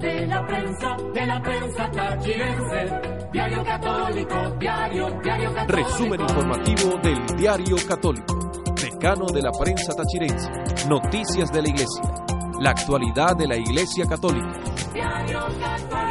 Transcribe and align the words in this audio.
de 0.00 0.26
la 0.26 0.46
prensa, 0.46 0.96
de 1.12 1.26
la 1.26 1.42
prensa 1.42 1.90
tachirense, 1.90 3.28
diario 3.32 3.62
católico, 3.62 4.34
diario, 4.58 5.20
diario 5.22 5.54
católico. 5.54 5.88
Resumen 5.88 6.20
informativo 6.22 6.98
del 7.02 7.26
Diario 7.36 7.76
Católico. 7.86 8.38
Decano 8.74 9.26
de 9.26 9.42
la 9.42 9.50
prensa 9.52 9.92
tachirense. 9.94 10.50
Noticias 10.88 11.52
de 11.52 11.62
la 11.62 11.68
Iglesia. 11.68 12.02
La 12.60 12.70
actualidad 12.70 13.36
de 13.36 13.46
la 13.46 13.56
Iglesia 13.56 14.06
Católica. 14.06 14.58
Diario 14.94 15.40
católico. 15.60 16.09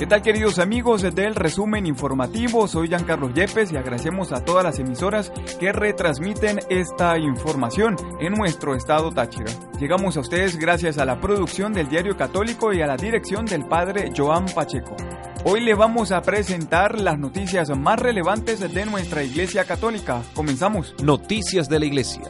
¿Qué 0.00 0.06
tal 0.06 0.22
queridos 0.22 0.58
amigos 0.58 1.02
del 1.02 1.34
resumen 1.34 1.84
informativo? 1.84 2.66
Soy 2.66 2.88
Giancarlo 2.88 3.34
Yepes 3.34 3.70
y 3.70 3.76
agradecemos 3.76 4.32
a 4.32 4.42
todas 4.42 4.64
las 4.64 4.78
emisoras 4.78 5.30
que 5.60 5.72
retransmiten 5.72 6.58
esta 6.70 7.18
información 7.18 7.96
en 8.18 8.32
nuestro 8.32 8.74
estado 8.74 9.12
Táchira. 9.12 9.52
Llegamos 9.78 10.16
a 10.16 10.20
ustedes 10.20 10.56
gracias 10.56 10.96
a 10.96 11.04
la 11.04 11.20
producción 11.20 11.74
del 11.74 11.90
Diario 11.90 12.16
Católico 12.16 12.72
y 12.72 12.80
a 12.80 12.86
la 12.86 12.96
dirección 12.96 13.44
del 13.44 13.66
padre 13.66 14.10
Joan 14.16 14.46
Pacheco. 14.46 14.96
Hoy 15.44 15.60
le 15.60 15.74
vamos 15.74 16.12
a 16.12 16.22
presentar 16.22 16.98
las 16.98 17.18
noticias 17.18 17.68
más 17.76 17.98
relevantes 17.98 18.58
de 18.60 18.86
nuestra 18.86 19.22
Iglesia 19.22 19.66
Católica. 19.66 20.22
Comenzamos. 20.32 20.94
Noticias 21.02 21.68
de 21.68 21.78
la 21.78 21.84
Iglesia. 21.84 22.22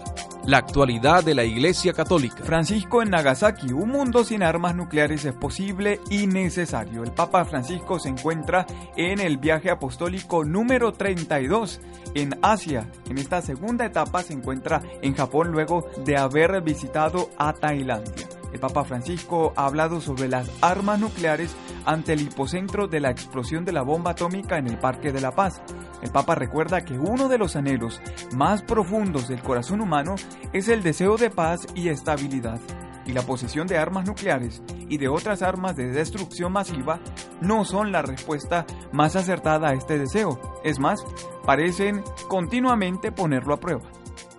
La 0.51 0.59
actualidad 0.59 1.23
de 1.23 1.37
la 1.37 1.45
Iglesia 1.45 1.93
Católica. 1.93 2.43
Francisco 2.43 3.03
en 3.03 3.11
Nagasaki, 3.11 3.73
un 3.73 3.91
mundo 3.91 4.25
sin 4.25 4.43
armas 4.43 4.75
nucleares 4.75 5.25
es 5.25 5.33
posible 5.33 6.01
y 6.11 6.27
necesario. 6.27 7.05
El 7.05 7.12
Papa 7.12 7.45
Francisco 7.45 8.01
se 8.01 8.09
encuentra 8.09 8.67
en 8.97 9.21
el 9.21 9.39
viaje 9.39 9.71
apostólico 9.71 10.45
número 10.45 10.93
32 10.93 11.81
en 12.15 12.37
Asia. 12.43 12.91
En 13.09 13.19
esta 13.19 13.43
segunda 13.43 13.87
etapa 13.87 14.25
se 14.25 14.33
encuentra 14.33 14.83
en 15.03 15.15
Japón 15.15 15.53
luego 15.53 15.89
de 16.05 16.17
haber 16.17 16.61
visitado 16.62 17.31
a 17.39 17.53
Tailandia. 17.53 18.39
El 18.53 18.61
Papa 18.61 18.84
Francisco 18.84 19.53
ha 19.56 19.67
hablado 19.67 20.01
sobre 20.01 20.29
las 20.29 20.51
armas 20.61 20.98
nucleares 20.98 21.55
ante 21.84 22.12
el 22.12 22.23
hipocentro 22.23 22.89
de 22.89 23.01
la 23.01 23.11
explosión 23.11 23.65
de 23.65 23.73
la 23.73 23.83
bomba 23.83 24.12
atómica 24.12 24.59
en 24.59 24.67
el 24.67 24.79
Parque 24.79 25.12
de 25.12 25.20
la 25.20 25.33
Paz. 25.33 25.62
El 26.03 26.11
Papa 26.11 26.34
recuerda 26.34 26.84
que 26.84 26.98
uno 26.98 27.28
de 27.28 27.39
los 27.39 27.56
anhelos 27.56 28.01
más 28.33 28.62
profundos 28.62 29.28
del 29.28 29.43
corazón 29.43 29.81
humano 29.81 30.17
es 30.53 30.69
el 30.69 30.83
deseo 30.83 31.17
de 31.17 31.31
paz 31.31 31.67
y 31.75 31.89
estabilidad. 31.89 32.61
Y 33.06 33.12
la 33.12 33.23
posesión 33.23 33.67
de 33.67 33.78
armas 33.78 34.06
nucleares 34.06 34.62
y 34.89 34.98
de 34.98 35.09
otras 35.09 35.43
armas 35.43 35.77
de 35.77 35.89
destrucción 35.91 36.53
masiva 36.53 37.01
no 37.41 37.65
son 37.65 37.93
la 37.93 38.03
respuesta 38.03 38.67
más 38.93 39.17
acertada 39.17 39.71
a 39.71 39.75
este 39.75 39.98
deseo. 39.98 40.41
Es 40.65 40.78
más, 40.78 41.01
parecen 41.45 42.03
continuamente 42.28 43.12
ponerlo 43.12 43.55
a 43.55 43.61
prueba. 43.61 43.83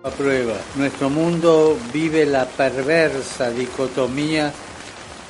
A 0.04 0.10
prueba. 0.10 0.54
Nuestro 0.74 1.08
mundo 1.10 1.78
vive 1.92 2.26
la 2.26 2.44
perversa 2.44 3.50
dicotomía 3.50 4.52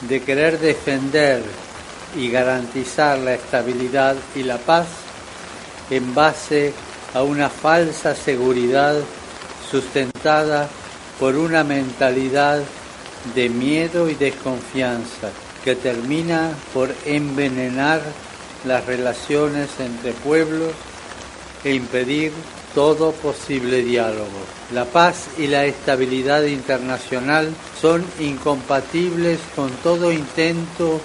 de 0.01 0.23
querer 0.23 0.59
defender 0.59 1.43
y 2.17 2.31
garantizar 2.31 3.19
la 3.19 3.35
estabilidad 3.35 4.17
y 4.35 4.45
la 4.45 4.57
paz 4.57 4.87
en 5.91 6.15
base 6.15 6.73
a 7.13 7.23
una 7.23 7.51
falsa 7.51 8.15
seguridad 8.15 8.97
sustentada 9.71 10.71
por 11.21 11.37
una 11.37 11.65
mentalidad 11.65 12.63
de 13.35 13.51
miedo 13.51 14.09
y 14.09 14.15
desconfianza 14.15 15.29
que 15.63 15.77
termina 15.77 16.51
por 16.73 16.95
envenenar 17.05 18.01
las 18.65 18.87
relaciones 18.87 19.69
entre 19.81 20.13
pueblos 20.13 20.73
e 21.65 21.75
impedir 21.75 22.33
todo 22.75 23.13
posible 23.13 23.83
diálogo. 23.83 24.41
La 24.73 24.85
paz 24.85 25.29
y 25.39 25.47
la 25.47 25.67
estabilidad 25.67 26.45
internacional 26.45 27.51
son 27.81 28.05
incompatibles 28.21 29.39
con 29.55 29.71
todo 29.83 30.13
intento 30.13 31.01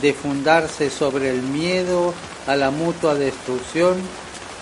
de 0.00 0.12
fundarse 0.12 0.90
sobre 0.90 1.30
el 1.30 1.42
miedo 1.42 2.12
a 2.46 2.56
la 2.56 2.70
mutua 2.70 3.14
destrucción 3.14 3.96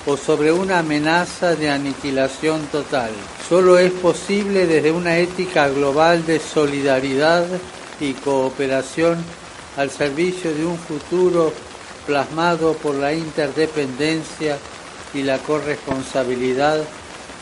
o 0.06 0.16
sobre 0.16 0.52
una 0.52 0.80
amenaza 0.80 1.56
de 1.56 1.70
aniquilación 1.70 2.66
total. 2.66 3.10
Solo 3.48 3.78
es 3.78 3.90
posible 3.90 4.66
desde 4.66 4.92
una 4.92 5.18
ética 5.18 5.68
global 5.68 6.24
de 6.26 6.38
solidaridad 6.38 7.46
y 8.00 8.12
cooperación 8.12 9.18
al 9.76 9.90
servicio 9.90 10.54
de 10.54 10.64
un 10.66 10.78
futuro 10.78 11.52
plasmado 12.06 12.74
por 12.74 12.94
la 12.94 13.14
interdependencia 13.14 14.58
y 15.14 15.22
la 15.22 15.38
corresponsabilidad 15.38 16.82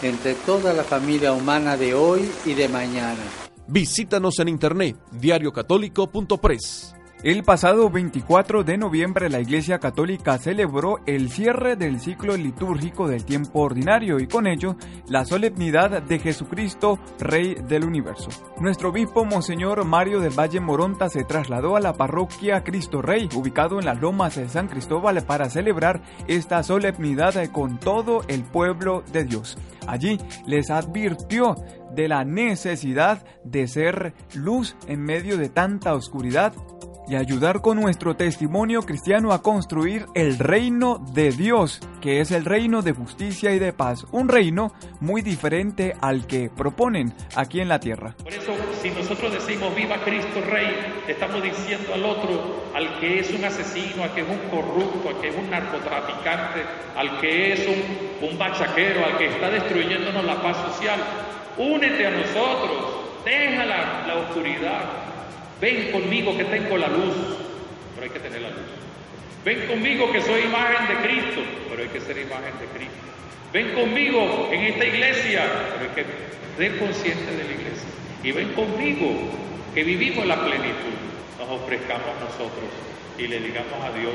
entre 0.02 0.34
toda 0.34 0.72
la 0.72 0.84
familia 0.84 1.32
humana 1.32 1.76
de 1.76 1.94
hoy 1.94 2.30
y 2.44 2.54
de 2.54 2.68
mañana. 2.68 3.22
Visítanos 3.66 4.38
en 4.40 4.48
internet 4.48 4.96
diariocatólico.press. 5.12 6.94
El 7.22 7.44
pasado 7.44 7.88
24 7.88 8.64
de 8.64 8.76
noviembre 8.76 9.30
la 9.30 9.38
Iglesia 9.38 9.78
Católica 9.78 10.38
celebró 10.38 10.98
el 11.06 11.30
cierre 11.30 11.76
del 11.76 12.00
ciclo 12.00 12.36
litúrgico 12.36 13.06
del 13.06 13.24
tiempo 13.24 13.60
ordinario 13.60 14.18
y 14.18 14.26
con 14.26 14.48
ello 14.48 14.74
la 15.06 15.24
solemnidad 15.24 16.02
de 16.02 16.18
Jesucristo, 16.18 16.98
Rey 17.20 17.54
del 17.54 17.84
Universo. 17.84 18.28
Nuestro 18.58 18.88
obispo 18.88 19.24
Monseñor 19.24 19.84
Mario 19.84 20.18
del 20.18 20.36
Valle 20.36 20.58
Moronta 20.58 21.08
se 21.08 21.22
trasladó 21.22 21.76
a 21.76 21.80
la 21.80 21.92
parroquia 21.92 22.64
Cristo 22.64 23.00
Rey, 23.00 23.28
ubicado 23.36 23.78
en 23.78 23.84
las 23.84 24.00
lomas 24.00 24.34
de 24.34 24.48
San 24.48 24.66
Cristóbal, 24.66 25.22
para 25.22 25.48
celebrar 25.48 26.02
esta 26.26 26.64
solemnidad 26.64 27.34
con 27.52 27.78
todo 27.78 28.22
el 28.26 28.42
pueblo 28.42 29.04
de 29.12 29.22
Dios. 29.22 29.56
Allí 29.86 30.18
les 30.44 30.70
advirtió 30.70 31.54
de 31.94 32.08
la 32.08 32.24
necesidad 32.24 33.24
de 33.44 33.68
ser 33.68 34.12
luz 34.34 34.74
en 34.88 35.04
medio 35.04 35.36
de 35.36 35.50
tanta 35.50 35.94
oscuridad 35.94 36.52
y 37.12 37.14
ayudar 37.14 37.60
con 37.60 37.78
nuestro 37.78 38.16
testimonio 38.16 38.80
cristiano 38.84 39.32
a 39.32 39.42
construir 39.42 40.06
el 40.14 40.38
reino 40.38 40.96
de 41.12 41.30
Dios, 41.30 41.78
que 42.00 42.22
es 42.22 42.30
el 42.30 42.46
reino 42.46 42.80
de 42.80 42.92
justicia 42.92 43.52
y 43.52 43.58
de 43.58 43.74
paz, 43.74 44.06
un 44.12 44.30
reino 44.30 44.72
muy 45.00 45.20
diferente 45.20 45.94
al 46.00 46.26
que 46.26 46.48
proponen 46.48 47.12
aquí 47.36 47.60
en 47.60 47.68
la 47.68 47.80
tierra. 47.80 48.14
Por 48.24 48.32
eso, 48.32 48.54
si 48.80 48.88
nosotros 48.92 49.30
decimos 49.30 49.74
viva 49.74 49.96
Cristo 50.02 50.40
Rey, 50.50 50.74
estamos 51.06 51.42
diciendo 51.42 51.92
al 51.92 52.02
otro, 52.02 52.62
al 52.74 52.98
que 52.98 53.20
es 53.20 53.30
un 53.30 53.44
asesino, 53.44 54.04
al 54.04 54.14
que 54.14 54.22
es 54.22 54.28
un 54.30 54.48
corrupto, 54.48 55.10
al 55.10 55.20
que 55.20 55.28
es 55.28 55.36
un 55.36 55.50
narcotraficante, 55.50 56.62
al 56.96 57.20
que 57.20 57.52
es 57.52 57.68
un, 58.22 58.38
bachaquero, 58.38 59.04
al 59.04 59.18
que 59.18 59.26
está 59.26 59.50
destruyéndonos 59.50 60.24
la 60.24 60.40
paz 60.40 60.56
social, 60.72 60.98
únete 61.58 62.06
a 62.06 62.10
nosotros, 62.10 62.86
deja 63.26 63.66
la, 63.66 64.06
la 64.06 64.14
oscuridad, 64.14 65.11
Ven 65.62 65.92
conmigo 65.92 66.36
que 66.36 66.44
tengo 66.44 66.76
la 66.76 66.88
luz, 66.88 67.14
pero 67.94 68.02
hay 68.02 68.10
que 68.10 68.18
tener 68.18 68.42
la 68.42 68.50
luz. 68.50 68.66
Ven 69.44 69.64
conmigo 69.68 70.10
que 70.10 70.20
soy 70.20 70.42
imagen 70.42 70.88
de 70.88 71.08
Cristo, 71.08 71.40
pero 71.70 71.84
hay 71.84 71.88
que 71.88 72.00
ser 72.00 72.18
imagen 72.18 72.52
de 72.58 72.66
Cristo. 72.74 72.98
Ven 73.52 73.72
conmigo 73.72 74.48
en 74.50 74.60
esta 74.60 74.84
iglesia, 74.84 75.44
pero 75.78 75.88
hay 75.88 75.94
que 75.94 76.04
ser 76.58 76.78
consciente 76.80 77.30
de 77.30 77.44
la 77.44 77.52
iglesia. 77.52 77.88
Y 78.24 78.32
ven 78.32 78.52
conmigo 78.54 79.06
que 79.72 79.84
vivimos 79.84 80.26
la 80.26 80.44
plenitud. 80.44 80.98
Nos 81.38 81.48
ofrezcamos 81.48 82.10
nosotros 82.18 82.66
y 83.16 83.28
le 83.28 83.38
digamos 83.38 83.78
a 83.84 83.96
Dios, 83.96 84.14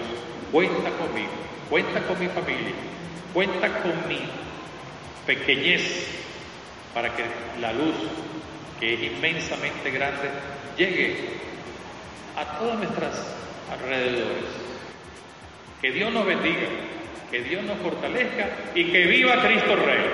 cuenta 0.51 0.89
conmigo, 0.97 1.31
cuenta 1.69 2.01
con 2.01 2.19
mi 2.19 2.27
familia, 2.27 2.75
cuenta 3.33 3.69
con 3.83 3.93
mi 4.09 4.19
pequeñez 5.25 6.07
para 6.93 7.15
que 7.15 7.23
la 7.61 7.71
luz, 7.71 7.95
que 8.79 8.93
es 8.93 9.11
inmensamente 9.13 9.91
grande, 9.91 10.29
llegue 10.77 11.15
a 12.35 12.57
todas 12.59 12.77
nuestras 12.77 13.35
alrededores. 13.71 14.45
Que 15.81 15.91
Dios 15.91 16.11
nos 16.13 16.25
bendiga, 16.25 16.67
que 17.31 17.43
Dios 17.43 17.63
nos 17.63 17.77
fortalezca 17.79 18.49
y 18.75 18.91
que 18.91 19.05
viva 19.05 19.41
Cristo 19.41 19.75
Rey. 19.75 20.05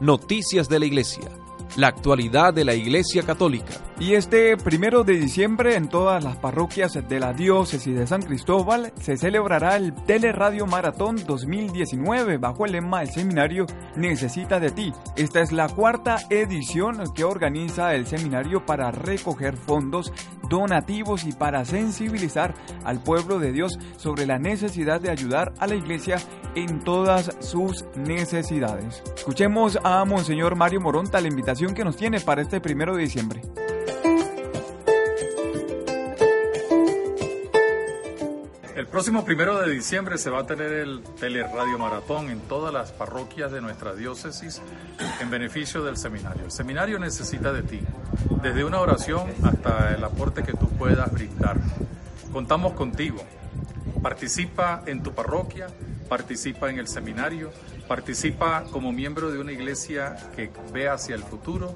Noticias 0.00 0.68
de 0.68 0.80
la 0.80 0.86
Iglesia. 0.86 1.30
La 1.76 1.88
actualidad 1.88 2.52
de 2.52 2.64
la 2.64 2.74
Iglesia 2.74 3.22
Católica. 3.22 3.91
Y 4.02 4.16
este 4.16 4.56
primero 4.56 5.04
de 5.04 5.12
diciembre 5.12 5.76
en 5.76 5.86
todas 5.86 6.24
las 6.24 6.36
parroquias 6.36 6.92
de 7.08 7.20
la 7.20 7.32
diócesis 7.32 7.96
de 7.96 8.08
San 8.08 8.20
Cristóbal 8.20 8.92
se 9.00 9.16
celebrará 9.16 9.76
el 9.76 9.94
Teleradio 9.94 10.66
Maratón 10.66 11.24
2019 11.24 12.38
bajo 12.38 12.66
el 12.66 12.72
lema 12.72 13.02
El 13.02 13.12
Seminario 13.12 13.64
Necesita 13.94 14.58
de 14.58 14.72
ti. 14.72 14.92
Esta 15.14 15.40
es 15.40 15.52
la 15.52 15.68
cuarta 15.68 16.16
edición 16.30 17.00
que 17.14 17.22
organiza 17.22 17.94
el 17.94 18.08
seminario 18.08 18.66
para 18.66 18.90
recoger 18.90 19.56
fondos 19.56 20.12
donativos 20.48 21.24
y 21.24 21.30
para 21.30 21.64
sensibilizar 21.64 22.56
al 22.82 23.00
pueblo 23.04 23.38
de 23.38 23.52
Dios 23.52 23.78
sobre 23.98 24.26
la 24.26 24.40
necesidad 24.40 25.00
de 25.00 25.12
ayudar 25.12 25.54
a 25.60 25.68
la 25.68 25.76
iglesia 25.76 26.16
en 26.56 26.80
todas 26.80 27.36
sus 27.38 27.84
necesidades. 27.94 29.00
Escuchemos 29.16 29.78
a 29.84 30.04
Monseñor 30.04 30.56
Mario 30.56 30.80
Moronta 30.80 31.20
la 31.20 31.28
invitación 31.28 31.72
que 31.72 31.84
nos 31.84 31.96
tiene 31.96 32.18
para 32.18 32.42
este 32.42 32.60
primero 32.60 32.96
de 32.96 33.02
diciembre. 33.02 33.42
Próximo 38.92 39.24
primero 39.24 39.58
de 39.58 39.72
diciembre 39.72 40.18
se 40.18 40.28
va 40.28 40.40
a 40.40 40.46
tener 40.46 40.70
el 40.70 41.02
Teleradio 41.18 41.78
Maratón 41.78 42.28
en 42.28 42.40
todas 42.40 42.74
las 42.74 42.92
parroquias 42.92 43.50
de 43.50 43.62
nuestra 43.62 43.94
diócesis 43.94 44.60
en 45.18 45.30
beneficio 45.30 45.82
del 45.82 45.96
seminario. 45.96 46.44
El 46.44 46.50
seminario 46.50 46.98
necesita 46.98 47.54
de 47.54 47.62
ti, 47.62 47.80
desde 48.42 48.64
una 48.64 48.80
oración 48.80 49.32
hasta 49.44 49.94
el 49.94 50.04
aporte 50.04 50.42
que 50.42 50.52
tú 50.52 50.68
puedas 50.68 51.10
brindar. 51.10 51.56
Contamos 52.34 52.74
contigo. 52.74 53.24
Participa 54.02 54.82
en 54.84 55.02
tu 55.02 55.14
parroquia, 55.14 55.68
participa 56.10 56.68
en 56.68 56.78
el 56.78 56.86
seminario, 56.86 57.50
participa 57.88 58.64
como 58.70 58.92
miembro 58.92 59.30
de 59.30 59.38
una 59.38 59.52
iglesia 59.52 60.16
que 60.36 60.50
ve 60.70 60.90
hacia 60.90 61.14
el 61.14 61.22
futuro 61.22 61.74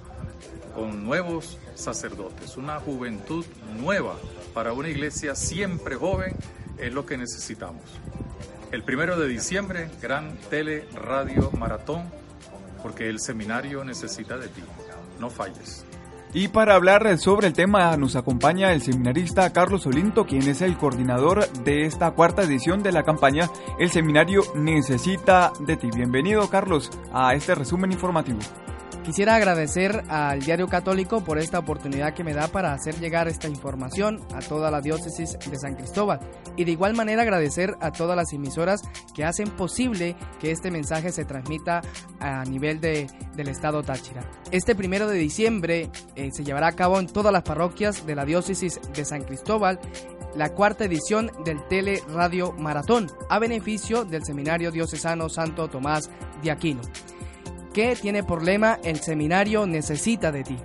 con 0.74 1.02
nuevos 1.06 1.56
sacerdotes, 1.76 2.58
una 2.58 2.78
juventud 2.78 3.46
nueva 3.80 4.16
para 4.52 4.74
una 4.74 4.90
iglesia 4.90 5.34
siempre 5.34 5.96
joven 5.96 6.36
es 6.78 6.93
lo 6.93 7.06
que 7.06 7.17
necesitamos. 7.17 7.82
El 8.73 8.82
primero 8.82 9.19
de 9.19 9.28
diciembre, 9.28 9.90
gran 10.02 10.37
tele, 10.50 10.87
radio, 10.94 11.50
maratón, 11.52 12.05
porque 12.82 13.08
el 13.08 13.20
seminario 13.20 13.84
necesita 13.84 14.37
de 14.37 14.49
ti. 14.49 14.62
No 15.20 15.31
falles. 15.31 15.84
Y 16.32 16.49
para 16.49 16.75
hablar 16.75 17.17
sobre 17.19 17.46
el 17.46 17.55
tema 17.55 17.96
nos 17.96 18.17
acompaña 18.17 18.73
el 18.73 18.82
seminarista 18.82 19.52
Carlos 19.52 19.87
Olinto, 19.87 20.26
quien 20.26 20.43
es 20.43 20.61
el 20.61 20.76
coordinador 20.76 21.49
de 21.64 21.87
esta 21.87 22.11
cuarta 22.11 22.43
edición 22.43 22.82
de 22.82 22.93
la 22.93 23.05
campaña 23.05 23.49
El 23.79 23.90
Seminario 23.90 24.43
Necesita 24.55 25.52
de 25.61 25.76
ti. 25.76 25.88
Bienvenido 25.94 26.50
Carlos 26.50 26.90
a 27.12 27.34
este 27.34 27.55
resumen 27.55 27.93
informativo. 27.93 28.40
Quisiera 29.06 29.37
agradecer 29.37 30.03
al 30.08 30.41
Diario 30.41 30.67
Católico 30.67 31.23
por 31.23 31.38
esta 31.38 31.61
oportunidad 31.61 32.12
que 32.12 32.25
me 32.25 32.35
da 32.35 32.49
para 32.49 32.73
hacer 32.73 32.99
llegar 32.99 33.29
esta 33.29 33.47
información 33.47 34.19
a 34.35 34.41
toda 34.41 34.69
la 34.69 34.81
diócesis 34.81 35.38
de 35.49 35.56
San 35.61 35.76
Cristóbal 35.76 36.19
y 36.56 36.64
de 36.64 36.73
igual 36.73 36.94
manera 36.94 37.23
agradecer 37.23 37.76
a 37.81 37.93
todas 37.93 38.17
las 38.17 38.32
emisoras 38.32 38.81
que 39.14 39.25
hacen 39.25 39.50
posible 39.50 40.17
que 40.41 40.50
este 40.50 40.73
mensaje 40.73 41.12
se 41.12 41.25
transmita 41.25 41.82
a 42.19 42.43
nivel 42.47 42.81
de, 42.81 43.06
del 43.37 43.47
estado 43.47 43.85
Táchira. 43.85 44.29
Este 44.50 44.75
primero 44.75 45.06
de 45.06 45.19
diciembre 45.19 45.88
eh, 46.17 46.31
se 46.32 46.43
llevará 46.43 46.67
a 46.67 46.73
cabo 46.73 46.99
en 46.99 47.06
todas 47.06 47.32
las 47.32 47.44
parroquias 47.44 48.06
de 48.06 48.17
la 48.17 48.25
diócesis 48.25 48.81
de 48.93 49.05
San 49.05 49.23
Cristóbal 49.23 49.79
la 50.35 50.49
cuarta 50.49 50.85
edición 50.85 51.31
del 51.44 51.64
Tele 51.69 52.03
Radio 52.12 52.53
Maratón 52.55 53.06
a 53.31 53.38
beneficio 53.38 54.05
del 54.05 54.25
Seminario 54.25 54.73
Diocesano 54.73 55.29
Santo 55.29 55.69
Tomás 55.69 56.11
de 56.43 56.50
Aquino 56.50 56.82
que 57.76 57.94
tiene 57.94 58.23
por 58.23 58.43
lema 58.43 58.78
El 58.82 59.00
seminario 59.00 59.67
necesita 59.67 60.32
de 60.32 60.44
ti. 60.44 60.56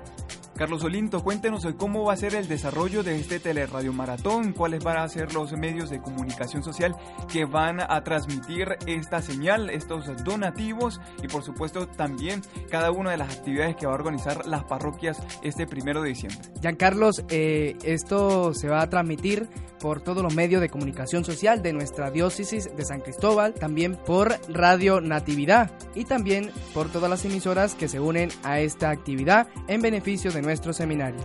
Carlos 0.56 0.82
Olinto, 0.86 1.22
cuéntenos 1.22 1.66
hoy 1.66 1.74
cómo 1.74 2.06
va 2.06 2.14
a 2.14 2.18
ser 2.18 2.36
el 2.36 2.48
desarrollo 2.48 3.04
de 3.04 3.20
este 3.20 3.42
teleradio 3.42 3.92
maratón, 3.92 4.54
cuáles 4.54 4.82
van 4.82 4.96
a 4.96 5.10
ser 5.10 5.34
los 5.34 5.52
medios 5.54 5.90
de 5.90 6.00
comunicación 6.00 6.64
social 6.64 6.96
que 7.30 7.44
van 7.44 7.82
a 7.82 8.02
transmitir 8.06 8.78
esta 8.88 9.22
señal, 9.22 9.70
estos 9.72 10.06
donativos 10.24 11.02
y 11.22 11.28
por 11.28 11.44
supuesto 11.44 11.86
también 11.86 12.44
cada 12.70 12.92
una 12.92 13.12
de 13.12 13.18
las 13.18 13.36
actividades 13.36 13.76
que 13.76 13.88
va 13.88 13.92
a 13.92 13.96
organizar 13.96 14.48
las 14.48 14.64
parroquias 14.64 15.22
este 15.44 15.68
primero 15.68 16.02
de 16.04 16.10
diciembre. 16.10 16.40
Giancarlos, 16.62 17.26
eh, 17.28 17.76
esto 17.84 18.54
se 18.54 18.70
va 18.70 18.84
a 18.84 18.90
transmitir 18.90 19.50
por 19.82 20.02
todos 20.02 20.24
los 20.24 20.36
medios 20.36 20.62
de 20.62 20.70
comunicación 20.70 21.26
social 21.26 21.62
de 21.62 21.74
nuestra 21.74 22.12
diócesis 22.12 22.76
de 22.76 22.86
San 22.86 23.02
Cristóbal, 23.02 23.54
también 23.54 23.96
por 23.96 24.38
Radio 24.48 25.02
Natividad 25.02 25.72
y 25.96 26.06
también 26.06 26.52
por 26.74 26.90
todas 26.90 27.10
las 27.10 27.26
emisoras 27.26 27.76
que 27.76 27.88
se 27.88 28.00
unen 28.00 28.30
a 28.44 28.60
esta 28.60 28.90
actividad 28.90 29.48
en 29.68 29.82
beneficio 29.82 30.32
de 30.32 30.42
nuestro 30.42 30.74
seminario. 30.74 31.22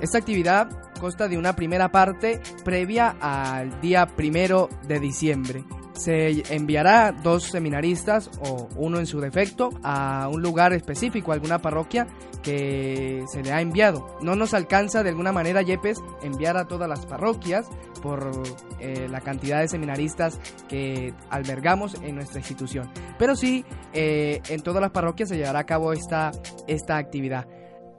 Esta 0.00 0.18
actividad 0.18 0.68
consta 1.00 1.26
de 1.26 1.38
una 1.38 1.56
primera 1.56 1.90
parte 1.90 2.40
previa 2.64 3.16
al 3.20 3.80
día 3.80 4.06
primero 4.06 4.68
de 4.86 5.00
diciembre. 5.00 5.64
Se 5.96 6.54
enviará 6.54 7.12
dos 7.12 7.44
seminaristas 7.44 8.30
o 8.40 8.68
uno 8.76 8.98
en 8.98 9.06
su 9.06 9.20
defecto 9.20 9.70
a 9.82 10.28
un 10.30 10.42
lugar 10.42 10.72
específico, 10.72 11.32
alguna 11.32 11.60
parroquia 11.60 12.06
que 12.42 13.24
se 13.32 13.42
le 13.42 13.52
ha 13.52 13.60
enviado. 13.60 14.06
No 14.20 14.36
nos 14.36 14.54
alcanza 14.54 15.02
de 15.02 15.10
alguna 15.10 15.32
manera, 15.32 15.62
Yepes, 15.62 15.98
enviar 16.22 16.56
a 16.56 16.68
todas 16.68 16.88
las 16.88 17.06
parroquias 17.06 17.66
por 18.02 18.30
eh, 18.78 19.08
la 19.10 19.20
cantidad 19.20 19.60
de 19.60 19.68
seminaristas 19.68 20.38
que 20.68 21.14
albergamos 21.30 21.94
en 22.02 22.14
nuestra 22.14 22.38
institución. 22.38 22.90
Pero 23.18 23.34
sí, 23.34 23.64
eh, 23.92 24.42
en 24.48 24.62
todas 24.62 24.80
las 24.80 24.90
parroquias 24.90 25.30
se 25.30 25.36
llevará 25.36 25.60
a 25.60 25.66
cabo 25.66 25.92
esta, 25.92 26.30
esta 26.68 26.98
actividad. 26.98 27.48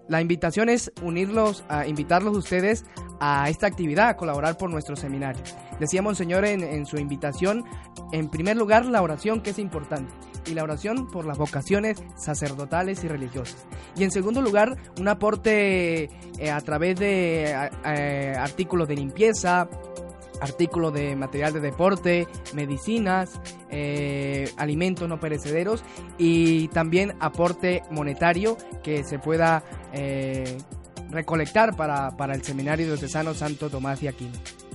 La 0.08 0.22
invitación 0.22 0.70
es 0.70 0.92
unirlos, 1.02 1.66
a 1.68 1.86
invitarlos 1.86 2.38
ustedes 2.38 2.86
a 3.20 3.50
esta 3.50 3.68
actividad, 3.68 4.10
a 4.10 4.18
colaborar 4.18 4.58
por 4.58 4.70
nuestro 4.70 4.96
seminario. 4.96 5.44
Decía 5.80 6.02
Monseñor 6.02 6.46
en, 6.46 6.64
en 6.64 6.86
su 6.86 6.98
invitación, 6.98 7.64
en 8.12 8.30
primer 8.30 8.58
lugar, 8.58 8.86
la 8.86 9.02
oración 9.02 9.42
que 9.42 9.52
es 9.52 9.60
importante, 9.60 10.12
y 10.46 10.54
la 10.54 10.64
oración 10.64 11.08
por 11.08 11.26
las 11.26 11.38
vocaciones 11.38 12.02
sacerdotales 12.16 13.04
y 13.04 13.08
religiosas. 13.08 13.66
Y 13.96 14.04
en 14.04 14.12
segundo 14.12 14.42
lugar, 14.42 14.78
un 15.00 15.08
aporte 15.08 16.10
eh, 16.40 16.52
a 16.52 16.62
través 16.62 17.00
de 17.00 17.54
artículos 18.38 18.88
de 18.88 18.96
limpieza, 18.96 19.68
artículos 20.42 20.94
de 20.94 21.16
material 21.16 21.54
de 21.54 21.60
deporte, 21.60 22.28
medicinas, 22.54 23.40
eh, 23.70 24.50
alimentos 24.58 25.10
no 25.10 25.20
perecederos 25.20 25.84
y 26.18 26.68
también 26.70 27.16
aporte 27.20 27.84
monetario 27.92 28.58
que 28.84 29.04
se 29.04 29.20
pueda 29.20 29.64
eh, 29.94 30.58
recolectar 31.12 31.76
para, 31.76 32.16
para 32.18 32.34
el 32.36 32.44
Seminario 32.44 32.86
Diocesano 32.86 33.34
Santo 33.34 33.70
Tomás 33.70 34.02
de 34.02 34.10
Aquino. 34.10 34.67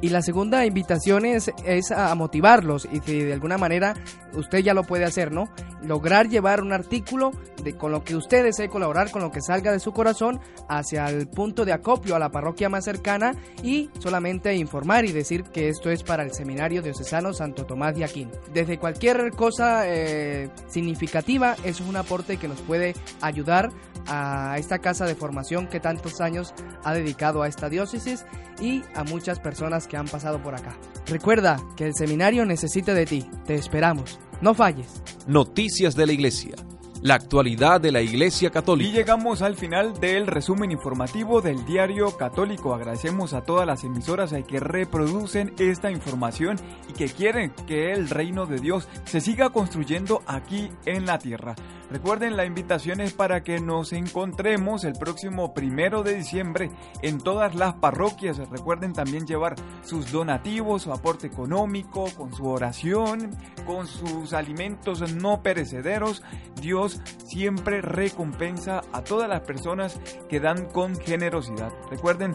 Y 0.00 0.10
la 0.10 0.22
segunda 0.22 0.64
invitación 0.64 1.24
es, 1.24 1.50
es, 1.64 1.90
a 1.90 2.14
motivarlos 2.14 2.88
y 2.90 3.00
si 3.00 3.22
de 3.22 3.32
alguna 3.32 3.58
manera 3.58 3.94
usted 4.32 4.58
ya 4.60 4.74
lo 4.74 4.84
puede 4.84 5.04
hacer, 5.04 5.32
¿no? 5.32 5.48
Lograr 5.82 6.28
llevar 6.28 6.62
un 6.62 6.72
artículo 6.72 7.32
de, 7.62 7.74
con 7.74 7.90
lo 7.90 8.04
que 8.04 8.14
usted 8.14 8.44
desee 8.44 8.68
colaborar, 8.68 9.10
con 9.10 9.22
lo 9.22 9.32
que 9.32 9.40
salga 9.40 9.72
de 9.72 9.80
su 9.80 9.92
corazón, 9.92 10.40
hacia 10.68 11.06
el 11.06 11.28
punto 11.28 11.64
de 11.64 11.72
acopio 11.72 12.14
a 12.14 12.18
la 12.18 12.30
parroquia 12.30 12.68
más 12.68 12.84
cercana 12.84 13.34
y 13.62 13.90
solamente 13.98 14.54
informar 14.54 15.04
y 15.04 15.12
decir 15.12 15.44
que 15.44 15.68
esto 15.68 15.90
es 15.90 16.02
para 16.02 16.22
el 16.22 16.32
Seminario 16.32 16.82
Diocesano 16.82 17.32
Santo 17.32 17.66
Tomás 17.66 17.96
de 17.96 18.04
Aquino. 18.04 18.30
Desde 18.52 18.78
cualquier 18.78 19.32
cosa 19.32 19.82
eh, 19.86 20.50
significativa, 20.68 21.54
eso 21.64 21.82
es 21.82 21.88
un 21.88 21.96
aporte 21.96 22.36
que 22.36 22.48
nos 22.48 22.60
puede 22.60 22.94
ayudar 23.20 23.70
a 24.06 24.56
esta 24.58 24.78
casa 24.78 25.06
de 25.06 25.14
formación 25.14 25.66
que 25.66 25.80
tantos 25.80 26.20
años 26.20 26.54
ha 26.84 26.94
dedicado 26.94 27.42
a 27.42 27.48
esta 27.48 27.68
diócesis 27.68 28.24
y 28.60 28.82
a 28.94 29.04
muchas 29.04 29.40
personas 29.40 29.86
que 29.88 29.96
han 29.96 30.06
pasado 30.06 30.42
por 30.42 30.54
acá. 30.54 30.76
Recuerda 31.06 31.58
que 31.76 31.86
el 31.86 31.94
seminario 31.94 32.44
necesita 32.44 32.94
de 32.94 33.06
ti. 33.06 33.26
Te 33.46 33.54
esperamos. 33.54 34.18
No 34.40 34.54
falles. 34.54 35.02
Noticias 35.26 35.94
de 35.94 36.06
la 36.06 36.12
Iglesia. 36.12 36.54
La 37.00 37.14
actualidad 37.14 37.80
de 37.80 37.92
la 37.92 38.00
Iglesia 38.00 38.50
Católica. 38.50 38.90
Y 38.90 38.92
llegamos 38.92 39.40
al 39.42 39.54
final 39.54 40.00
del 40.00 40.26
resumen 40.26 40.72
informativo 40.72 41.40
del 41.40 41.64
Diario 41.64 42.16
Católico. 42.16 42.74
Agradecemos 42.74 43.34
a 43.34 43.42
todas 43.42 43.68
las 43.68 43.84
emisoras 43.84 44.34
que 44.48 44.58
reproducen 44.58 45.54
esta 45.60 45.92
información 45.92 46.56
y 46.88 46.94
que 46.94 47.06
quieren 47.06 47.52
que 47.68 47.92
el 47.92 48.10
reino 48.10 48.46
de 48.46 48.58
Dios 48.58 48.88
se 49.04 49.20
siga 49.20 49.50
construyendo 49.50 50.22
aquí 50.26 50.70
en 50.86 51.06
la 51.06 51.20
tierra. 51.20 51.54
Recuerden, 51.90 52.36
la 52.36 52.44
invitación 52.44 53.00
es 53.00 53.14
para 53.14 53.42
que 53.42 53.60
nos 53.60 53.94
encontremos 53.94 54.84
el 54.84 54.92
próximo 54.92 55.54
primero 55.54 56.02
de 56.02 56.16
diciembre 56.16 56.70
en 57.00 57.18
todas 57.18 57.54
las 57.54 57.74
parroquias. 57.74 58.36
Recuerden 58.50 58.92
también 58.92 59.26
llevar 59.26 59.54
sus 59.82 60.12
donativos, 60.12 60.82
su 60.82 60.92
aporte 60.92 61.28
económico, 61.28 62.06
con 62.16 62.34
su 62.34 62.46
oración, 62.46 63.30
con 63.64 63.86
sus 63.86 64.34
alimentos 64.34 65.14
no 65.14 65.42
perecederos. 65.42 66.22
Dios 66.60 66.87
siempre 66.88 67.80
recompensa 67.80 68.82
a 68.92 69.02
todas 69.02 69.28
las 69.28 69.42
personas 69.42 70.00
que 70.28 70.40
dan 70.40 70.66
con 70.66 70.96
generosidad. 70.96 71.72
Recuerden 71.90 72.34